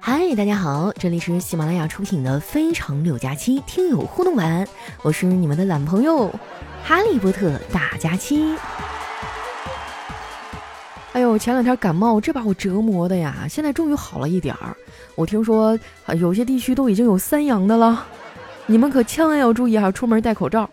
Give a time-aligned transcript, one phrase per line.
[0.00, 4.66] 嗨，大家好，这里是喜马拉雅出品的《非常六加七》听友互动版，
[5.02, 6.32] 我是你们的懒朋友
[6.82, 8.54] 哈利波特大假期。
[11.12, 14.76] 哎呦，前两天感冒，这把我折磨的呀，现在终于好了一点儿。
[15.14, 18.06] 我听说啊，有些地区都已经有三阳的了，
[18.66, 20.68] 你们可千万要注意啊，出门戴口罩。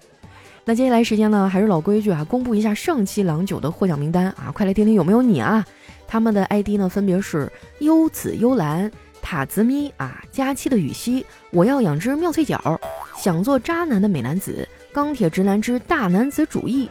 [0.64, 5.66] 那接下来时间呢，还是老规矩啊，公布一下上期郎酒的获奖名单啊，快来听听有没有你啊！
[6.08, 8.92] 他们的 ID 呢，分别是优子幽兰、
[9.26, 12.80] 塔兹咪啊、佳期的雨熙、我要养只妙脆角、
[13.18, 16.88] 想做渣男的美男子、钢铁直男之大男子主义、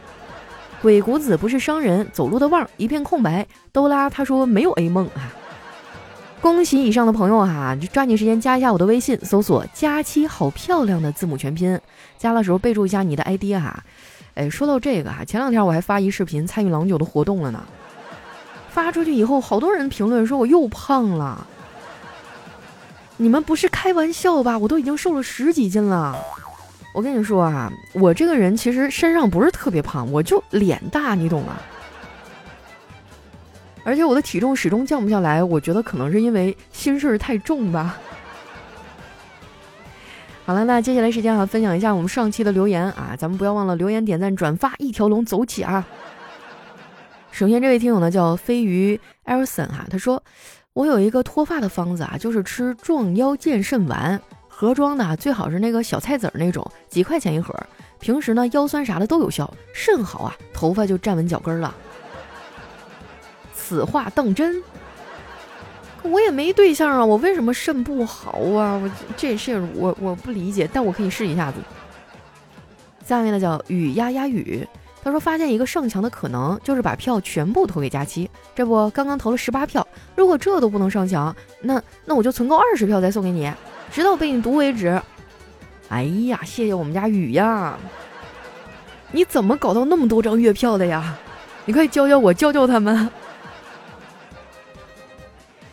[0.81, 5.31] 鬼谷子不是商人走路的腕儿一片空白、都拉他说没有 A 梦啊。
[6.41, 11.79] 恭喜以上的朋友哈，就抓紧时间加一下我的微信，搜索“佳期好漂亮”的字母全拼，
[12.17, 13.81] 加的时候备注一下你的 ID 哈。
[14.33, 17.63] 哎，说到这个哈，前两天我还发一视频参与郎酒的活动了呢，
[18.71, 21.47] 发出去以后，好多人评论说我又胖了。
[23.17, 24.57] 你们不是开玩笑吧？
[24.57, 26.17] 我都已经瘦了十几斤了。
[26.93, 31.57] 我跟你说啊，我这个人其实身上不是特别胖，我就脸大，你懂吗？
[33.83, 37.97] 而且我的体重始终降不下来，我觉得可能是因为心事儿太重吧。
[40.45, 45.85] 好了，那接下来时间啊，分享一下我们上期的留言啊，咱们不要忘了留言、点赞、转发，一条龙走起啊！
[47.31, 50.23] 首先这位听友呢叫飞鱼 Elson 哈，他说
[50.75, 57.55] 我有一个脱发的方子啊，就是吃壮腰健肾丸，盒装的，最好是那个小菜籽儿那种，几块钱一盒，
[57.97, 61.73] 平时呢腰酸啥的都有效，肾好啊，头发就站稳脚跟了。
[63.53, 64.61] 此话当真？
[66.03, 68.75] 我也没对象啊，我为什么肾不好啊？
[68.75, 71.57] 我这事我我不理解，但我可以试一下子。
[73.05, 74.67] 下面呢叫雨呀呀雨，
[75.05, 78.27] 他说发现一个上墙的可能，就是把票全部投给佳期。
[78.55, 83.53] 这不刚刚投了十八票，如果这都不能上墙，那那我就存够二十票再送给你，
[83.91, 84.99] 直到被你读为止。
[85.89, 87.77] 哎呀，谢谢我们家雨呀！
[89.11, 91.15] 你怎么搞到那么多张月票的呀？
[91.65, 93.07] 你快教教我，教教他们。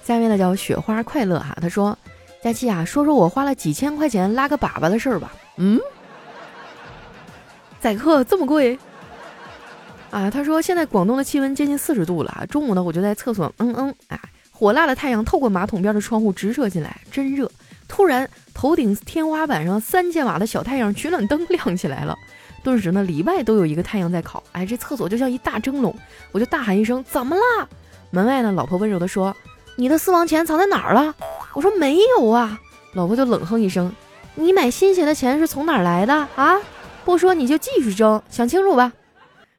[0.03, 1.97] 下面呢叫雪花快乐哈，他说
[2.44, 5.81] ：“佳期啊，说说我花了几千块钱拉个粑粑的事儿吧。”嗯，
[7.81, 8.78] 宰客这么贵
[10.12, 10.30] 啊？
[10.30, 14.20] 他说现在广东的气温接近四十度了，中午呢我就在厕所，嗯嗯，啊，
[14.52, 17.50] 火辣的太阳透过马桶边的窗户直射进来，真热。
[17.88, 22.14] 突然头顶天花板上三千瓦的小太阳取暖灯 亮起来了，
[22.62, 25.94] 顿时呢里外都有一个太阳在烤，哎，这厕所就像一大蒸笼，
[26.30, 27.68] 我就大喊一声：“怎么啦？”
[28.10, 29.34] 门外呢老婆温柔的说。
[29.74, 31.14] 你的私房钱藏在哪儿了？
[31.54, 32.60] 我说没有啊，
[32.92, 33.90] 老婆就冷哼一声
[34.36, 36.60] ：“你买新鞋的钱是从哪儿来的啊？
[37.06, 38.92] 不说你就继续争，想清楚吧。”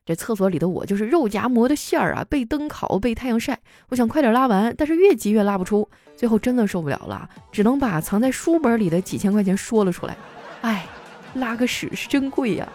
[0.05, 3.57] 这厕所里的我就是肉夹馍的馅儿啊，被灯烤，被太阳晒。
[3.87, 5.87] 我想快点拉完，但是越急越拉不出，
[6.17, 10.17] 最后真的受不了了，只能把藏在书本里的几千块钱说了出来。
[10.61, 10.85] 哎，
[11.35, 12.67] 拉个屎是真贵呀！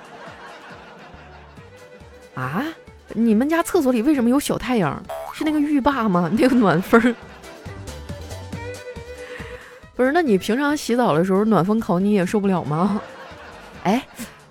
[2.34, 2.64] 啊，
[3.12, 5.02] 你们家厕所里为什么有小太阳？
[5.34, 6.30] 是那个浴霸吗？
[6.32, 7.14] 那个暖风？
[9.94, 13.02] 不是，那你平常洗澡的时候暖风烤你也受不了吗？
[13.82, 14.06] 哎，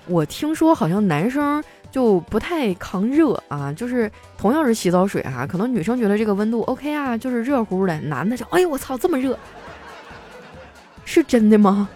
[0.05, 1.63] 我听说好像男生
[1.97, 9.35] 就不太抗热啊，就是同样是洗澡水哈，可能女生觉得这个温度 OK 啊，就是热乎的，男的就哎呦我操这么热，
[11.06, 11.90] 是真的吗？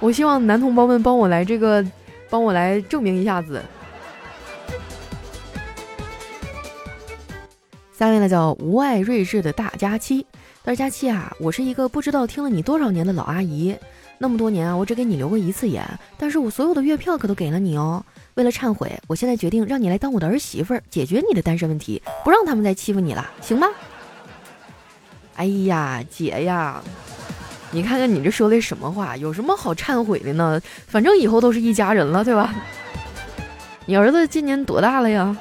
[0.00, 1.82] 我希望男同胞们帮我来这个，
[2.28, 3.62] 帮我来证明一下子。
[7.96, 10.26] 下面呢叫无爱睿智的大佳期。
[10.62, 13.74] 大佳期啊，我是一个不知道听了你多少年的老阿姨，
[14.18, 15.82] 那么多年啊，我只给你留过一次言，
[16.18, 18.04] 但是我所有的月票可都给了你哦。
[18.36, 23.66] 为了忏悔，我现在决定让你来当我的儿媳妇儿，解决你的单身问题，不让他们再欺负你了，行吗？
[25.36, 26.82] 哎呀，姐呀，
[27.70, 29.16] 你看看你这说的什么话？
[29.16, 30.60] 有什么好忏悔的呢？
[30.86, 32.54] 反正以后都是一家人了，对吧？
[33.86, 35.34] 你儿子今年多大了呀？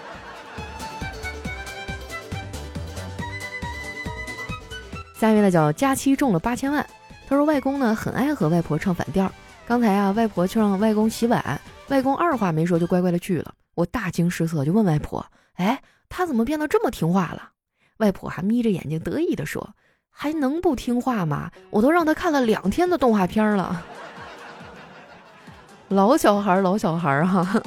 [5.20, 6.86] 下面呢叫佳期中了八千万。
[7.28, 9.30] 他说外公呢很爱和外婆唱反调。
[9.68, 11.60] 刚才啊，外婆去让外公洗碗，
[11.90, 13.54] 外公二话没说就乖乖的去了。
[13.76, 17.52] 我大惊失色，就问外婆：“哎，他怎么变得这么听话了？”
[17.98, 19.76] 外婆还眯着眼睛得意的说
[20.10, 21.52] ：“还能不听话吗？
[21.70, 23.84] 我都让他看了两天的动画片了。
[25.90, 27.62] ”老小孩，老小孩哈。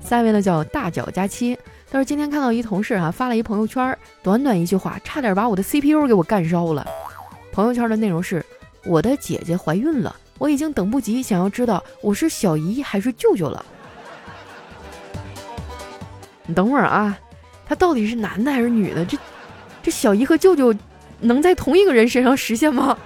[0.00, 1.58] 下面呢叫大脚佳期。
[1.90, 6.86] 但是今天看到一同事哈发了一朋友圈，短短一句话，差点把我的 CPU 给我干烧了。
[7.52, 8.44] 朋友圈的内容是：
[8.84, 13.64] 我的姐姐怀孕了，我已经等不及想要知道我是小姨还是舅舅了。
[16.46, 17.18] 你等会儿啊，
[17.66, 19.04] 他到底是男的还是女的？
[19.04, 19.18] 这
[19.82, 20.74] 这小姨和舅舅
[21.20, 22.96] 能在同一个人身上实现吗？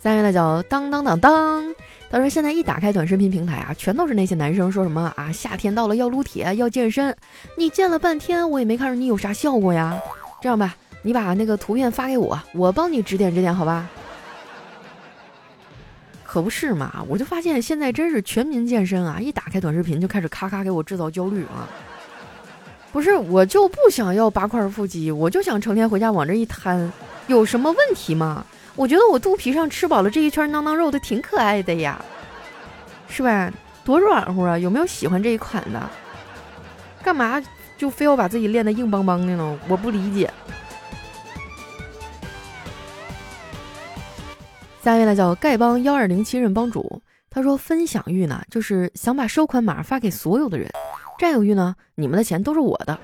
[0.00, 1.74] 三月的叫当当当当，
[2.10, 7.16] 他说现在一打开短视频平台啊，全都是那些男生说什么啊，夏天到了要撸铁要健身，
[7.56, 9.98] 你健了半天我也没看着你有啥效果呀。
[10.40, 13.88] 这样吧，你把那个图片发给我，我帮你指点指点，好吧？
[16.24, 21.70] 可不是嘛，我就发现现在真是全民健身啊，一打开短视频就开始咔咔给我制造焦虑啊。
[22.90, 26.92] 不是，我就不想要八块腹肌，我就想成天回家往这一摊，
[27.28, 28.44] 有什么问题吗？
[28.74, 32.04] 我觉得我肚皮上吃饱了这一圈囊囊肉的挺可爱的呀，
[33.08, 33.48] 是吧？
[33.84, 34.58] 多软乎啊！
[34.58, 35.88] 有没有喜欢这一款的？
[37.00, 37.40] 干嘛
[37.78, 39.56] 就非要把自己练得硬邦邦的呢？
[39.68, 40.28] 我不理解。
[44.86, 50.70] 下一位呢叫丐帮幺二零七任帮主，他说分享欲呢就是想把收款码发给所有的人，
[51.18, 52.96] 占有欲呢你们的钱都是我的，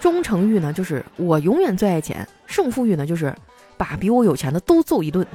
[0.00, 3.30] 忠诚欲呢就是我永远最爱钱，胜负欲呢就是。
[3.76, 5.26] 把比我有钱的都揍一顿。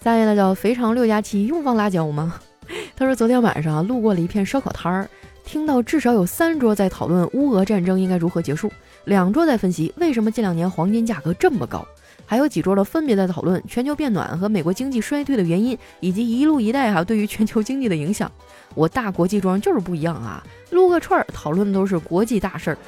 [0.00, 2.40] 下面呢叫肥肠六加七，用放辣椒吗？
[2.96, 5.08] 他说昨天晚上路过了一片烧烤摊儿，
[5.44, 8.72] 听到至少有三桌在讨论乌俄战争应该如何结束，
[9.04, 11.86] 两桌在分析为什么近两年黄金价格这么高，
[12.26, 18.30] 还有几桌的分别在讨论全球变暖和美国经济衰退的原因，以及一路一带哈对于全球经济的影响。
[18.74, 22.78] 我大国际庄就是不一样啊， 撸个串儿讨论的都是国际大事儿。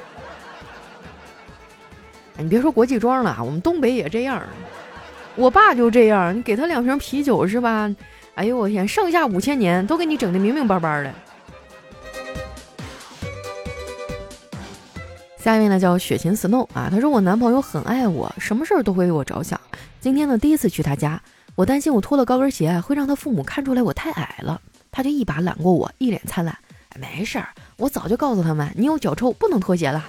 [2.36, 4.42] 你别说国际庄了，我们东北也这样。
[5.36, 7.90] 我爸就这样，你给他两瓶啤酒是吧？
[8.34, 11.14] 哎呦我天，上下五千年都给你整的明明白白的。
[15.42, 19.58] 下一位呢叫雪琴 Snow 啊，他说我男朋友很爱我，什么事儿都会为我着想。
[19.98, 21.20] 今天呢第一次去他家，
[21.54, 24.60] 我担心我脱了高跟鞋会让他父母看出来我太矮了，
[24.92, 26.56] 他就一把揽过我，一脸灿烂。
[26.98, 27.48] 没事儿，
[27.78, 30.04] 我早就告诉他们，你有脚臭不能脱鞋了。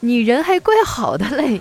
[0.00, 1.60] 你人还怪好的嘞。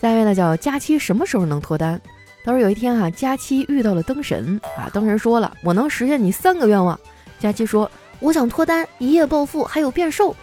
[0.00, 2.00] 下一位呢叫佳期，什么时候能脱单？
[2.42, 6.98] 他说有一天啊，佳期遇到了灯神啊，灯神说了，我能实现你三个愿望。
[7.38, 10.34] 佳期说，我想脱单，一夜暴富，还有变瘦。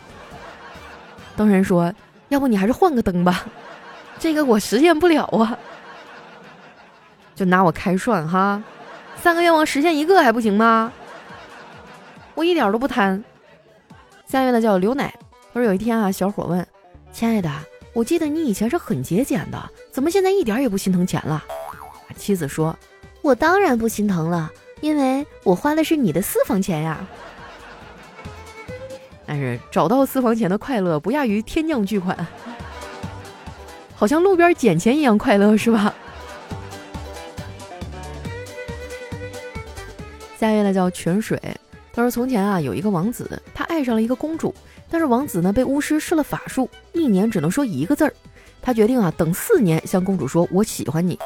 [1.35, 1.93] 灯神说，
[2.29, 3.45] 要不你还是换个灯吧，
[4.19, 5.57] 这个我实现不了啊。
[7.35, 8.63] 就拿我开涮哈，
[9.21, 10.91] 三个愿望实现一个还不行吗？
[12.35, 13.23] 我一点都不贪。
[14.27, 15.13] 下面呢叫刘奶，
[15.53, 16.67] 他说有一天啊，小伙问
[17.11, 17.49] ：“亲爱的，
[17.93, 21.43] 我记得你以前是很节俭的，怎么现在一点也不心疼钱了？”
[22.17, 22.77] 妻子说
[23.21, 27.05] ：“我当然不心疼了，因为我花的是你的私房钱呀。”
[29.25, 32.17] 但是找到私房钱的快乐不亚于天降巨款，
[33.93, 35.93] 好像路边捡钱一样快乐，是吧？
[40.39, 41.39] 下面呢叫泉水。
[41.91, 44.53] 他说：“从前啊，有一个王子，他爱上了一个公主，
[44.89, 48.13] 但是王子呢被巫师施了法术，一年只能说一个字儿。
[48.61, 51.17] 他决定啊，等四年向公主说‘我喜欢你’。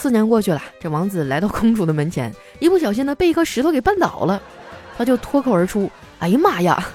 [0.00, 4.40] 四年过去了，这王子来到公主的门前，一不小心呢被一颗石头给绊倒了，
[4.96, 5.90] 他就脱口而出
[6.20, 6.86] ：‘哎呀妈呀！’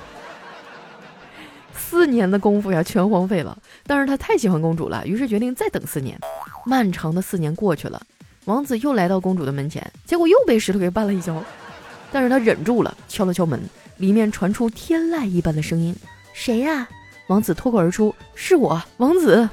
[1.75, 3.57] 四年的功夫呀，全荒废了。
[3.85, 6.17] 但是他太喜欢公主了，于是决定再等四年。
[6.65, 8.01] 漫长的四年过去了，
[8.45, 11.43] 王子又来到公主的门前，结果又被石头给绊了一跤。”
[12.09, 13.61] 但是他忍住了，敲了敲门，
[13.97, 15.93] 里面传出天籁一般的声音
[16.33, 16.87] ：“谁呀？”
[17.27, 19.49] 王子脱口而出：“是我，王子。”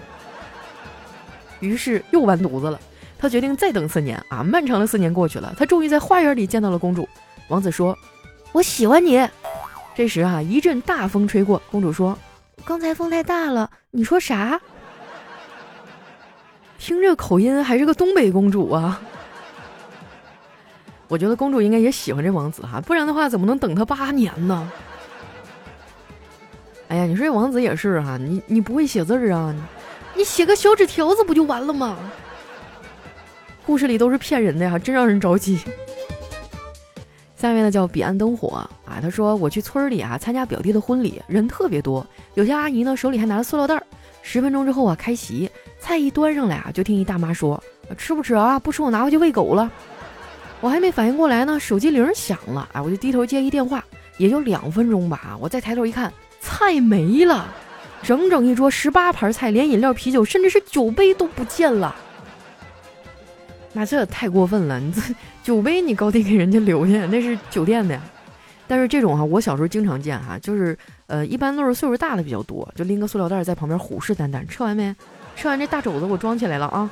[1.58, 2.80] 于是又完犊子了。
[3.20, 4.42] 他决定再等四年啊！
[4.42, 7.06] 漫长的四年过去了，他终于在花园里见到了公主。
[7.48, 7.94] 王子说
[8.52, 9.28] ：“我喜欢你。”
[9.94, 12.18] 这时啊，一阵大风吹过，公主说
[12.64, 14.58] ：“刚才风太大了，你说啥？”
[16.80, 18.98] 听这口音还是个东北公主啊！
[21.08, 24.72] 我觉得公主应该也喜欢这王子哈，不然的话怎么能等他八年呢？
[26.88, 29.54] 哎呀，你说这王子也是哈，你你不会写字儿啊？
[30.14, 31.98] 你写个小纸条子不就完了吗？
[33.66, 35.58] 故事里都是骗人的呀，真让人着急。
[37.36, 38.48] 下面呢叫彼岸灯火
[38.84, 43.82] 啊，他说我去村里啊参加表弟的婚礼，人特别多，有些阿姨呢手里还拿着塑料袋儿。
[44.22, 45.48] 十分钟之后啊开席，
[45.78, 47.62] 菜一端上来啊，就听一大妈说
[47.96, 48.58] ：“吃不吃啊？
[48.58, 49.70] 不吃我拿回去喂狗了。”
[50.60, 53.82] 我还没反应过来呢，手机铃响了，哎，我就低头接一电话，
[54.18, 55.34] 也就两分钟吧。
[55.40, 57.48] 我再抬头一看，菜没了，
[58.02, 61.96] 整整一桌十八盘菜，连饮料、啤酒，甚至是酒杯都不见了。
[63.72, 65.00] 那这太过分了，你这
[65.42, 68.02] 酒杯你高低给人家留下，那是酒店的呀。
[68.66, 74.46] 但是这种哈，我小时候经常见哈，就是呃，一般都是岁数大的比较多，就拎个塑料袋在旁边虎视眈眈。
[74.46, 74.94] 吃完没？
[75.34, 76.90] 吃完这大肘子我装起来了啊。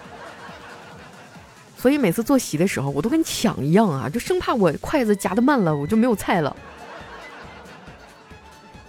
[1.77, 6.57] 所以每次做席的时候，我都跟抢一样啊，就生怕我筷子夹的慢了，我就没有菜了。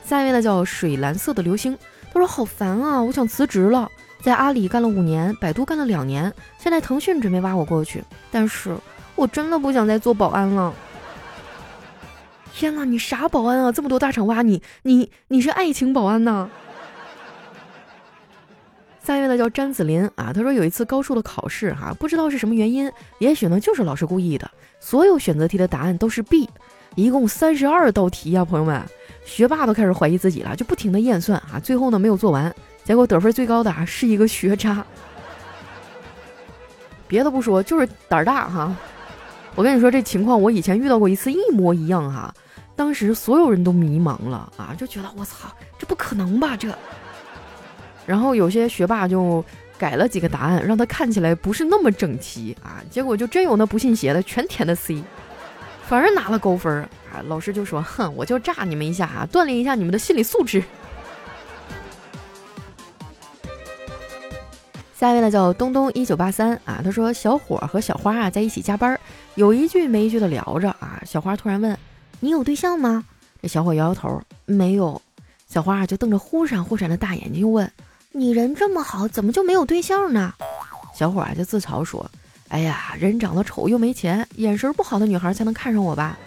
[0.04, 1.78] 下一位呢叫水蓝色的流星，
[2.12, 3.88] 他说好烦啊，我想辞职了，
[4.22, 8.76] 在阿里干了五年，百度干了两年，现在腾讯准备挖我过去，但是
[9.16, 10.74] 我真的不想再做保安了。
[12.54, 13.72] 天哪，你啥保安啊？
[13.72, 16.50] 这么多大厂挖你，你你是爱情保安呐？
[19.02, 26.48] 下一位呢叫詹子林啊，他说有一次高数的考试哈，不知道是什么原因，也许呢就是老师故意的，所有选择题的答案都是 B，
[26.96, 28.84] 一共三十二道题呀，朋友们，
[29.26, 32.54] 学霸都开始怀疑自己了，就不停的验算啊，最后呢没有做完，
[32.90, 34.84] 结果得分最高的啊是一个学渣。
[37.08, 38.76] 别的不说，就是胆儿大哈。
[39.54, 42.34] 我跟你说这情况，我以前遇到过一次，一模一样哈。
[42.76, 46.76] 当时所有人都迷茫了啊，就觉得我操，这不可能吧这。
[48.08, 49.46] 然后有些学霸就
[49.78, 52.82] 改了几个答案，让他看起来不是那么整齐啊。
[52.90, 55.04] 结果就真有那不信邪的，全填的 C，
[55.88, 56.82] 反而拿了高分
[57.14, 57.22] 啊。
[57.28, 60.64] 老师就说：“哼，我就炸你们一下啊，锻炼一下你们的心理素质。”
[65.00, 69.00] 下一位呢叫东东一九八三啊，他说小伙和小花啊在一起加班，
[69.36, 71.02] 有一句没一句的聊着啊。
[71.06, 71.78] 小花突然问
[72.20, 73.06] ：“你有对象吗？”
[73.42, 75.02] 这小伙摇摇头，没有。
[75.48, 77.72] 小花啊就瞪着忽闪忽闪的大眼睛，问。
[78.12, 80.34] 你人这么好，怎么就没有对象呢？
[80.94, 82.12] 小伙啊就自嘲说
[82.50, 86.20] ：“哎呀，人长得丑又没钱，眼神不好的女孩才能看上我吧。”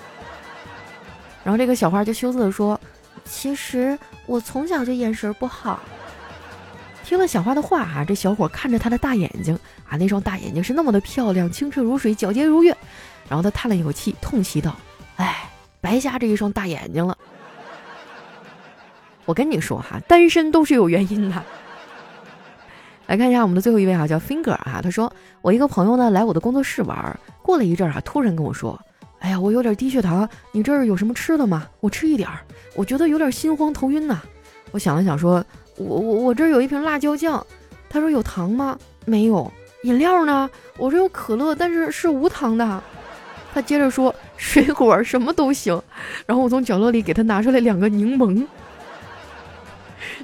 [1.45, 2.81] 然后这个小花就羞涩的说
[3.23, 5.79] ：“其实我从小就眼神不好。”
[7.13, 9.55] 听了小花的话啊，这小伙看着她的大眼睛
[9.87, 12.75] 啊，那双大眼睛是那么的漂亮，清澈如水，皎洁如月。
[13.29, 14.75] 然后他叹了一口气，痛惜道
[15.17, 15.47] ：“哎，
[15.79, 17.15] 白瞎这一双大眼睛了。”
[19.27, 21.43] 我跟你说哈，单身都是有原因的。
[23.09, 24.81] 来看一下我们的最后一位哈，叫 Finger 啊。
[24.83, 28.81] 他说我一个朋友呢来我的工作室玩，过了一阵儿啊，突然跟我说
[29.21, 31.69] ：“哎呀，我有点低血糖，你这儿有什么吃的吗？
[31.81, 32.39] 我吃一点儿。
[32.75, 34.23] 我觉得有点心慌头晕呐。”
[34.73, 35.45] 我想了想说
[35.83, 37.45] ：“我我我这儿有一瓶辣椒酱。”
[37.91, 38.79] 他说：“有糖吗？
[39.05, 39.51] 没有。
[39.83, 40.49] 饮料呢？
[40.79, 42.83] 我这有可乐，但是是无糖的。”
[43.53, 45.79] 他接着说：“水果什么都行。”
[46.25, 48.47] 然后我从角落里给他拿出来两个柠檬。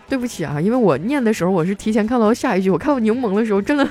[0.08, 3.86] 对不起啊，因为我念的时候我是提前看到下一句，我看到柠檬的时候真的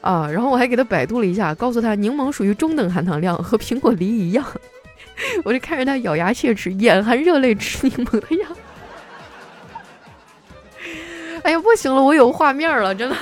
[0.00, 4.44] 啊，然后我还给他百度了一下，告诉他柠檬属于中等含糖量，和苹果梨一样。
[5.44, 8.60] 我就看着他咬牙切齿、眼含热泪吃柠檬的样子。
[11.44, 13.16] 哎呀，不行了，我有画面了，真的。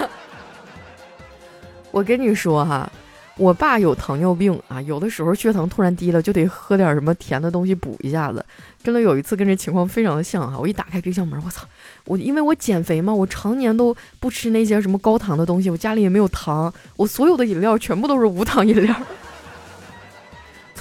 [1.90, 2.90] 我跟你说哈。
[3.38, 8.44] 我爸有糖尿病啊，有的时候血糖突然低了，就得喝点什么甜的东西补一下子。
[8.84, 11.66] 真的有一次跟这情况非常的像哈，我一打开冰箱门，我操，
[12.04, 18.94] 我因为我减肥嘛，我常年都不吃那些什么高糖的东西，我家里也没有糖，我所有的饮料全部都是无糖饮料。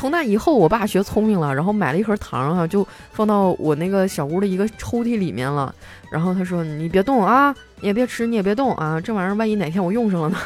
[0.01, 5.71] 从那以后，我爸学聪明了，然后买了一盒糖啊，就放到我那个小屋的一个抽屉里面了。
[6.11, 10.37] 然后他说：“你别动啊，你也别吃，你也别动啊，这玩意儿万一哪天我用上了呢？”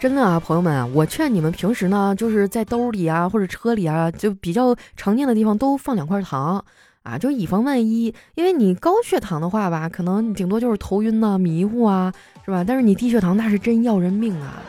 [0.00, 6.64] 真的啊，朋友们，我劝你们平时呢，就是在兜里啊或者车里啊，就比较常见的地方都放两块糖
[7.04, 8.12] 啊，就以防万一。
[8.34, 12.12] 因为你高血糖的话吧，可能顶多就是头晕呐、迷糊啊，
[12.44, 12.64] 是吧？
[12.66, 14.60] 但是你低血糖那是真要人命啊！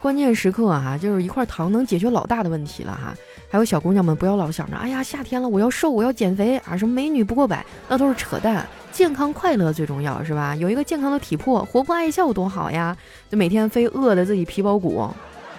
[0.00, 3.14] 关键时刻啊，就是一块糖能解决老大的问题了哈。
[3.50, 8.66] 还有小姑娘们，不要老想着，哎呀，夏天了，我要瘦，我要减肥啊，什么美女不过百，那都是扯淡。
[8.90, 10.56] 健康快乐最重要，是吧？
[10.56, 12.96] 有一个健康的体魄，活泼爱笑多好呀！
[13.28, 15.06] 就每天非饿的自己皮包骨，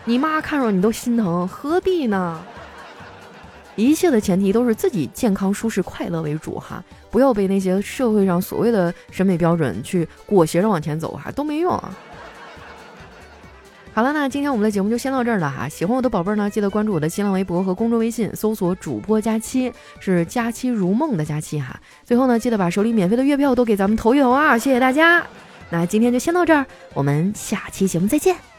[0.06, 2.42] 你妈看着你都心疼，何必呢？
[3.76, 11.72] 一切的前提都是自己健康、舒适、快乐为主哈，不要被那些社会上所谓的审美标准去裹挟着往前走哈，都没用。
[11.72, 11.96] 啊
[13.94, 15.68] 好了，那今天我们的节目就先到这儿了哈。
[15.68, 21.78] 喜欢我的宝贝儿呢，记得关注我的新浪微博和公众微信，搜索“主播佳期”，是“佳期如梦”的佳期哈。
[22.06, 24.58] 最后呢，记得把手里免费的月票都给咱们投一投啊！
[24.58, 25.22] 谢谢大家。
[25.70, 28.51] 那今天就先到这儿，我们下期节目再见。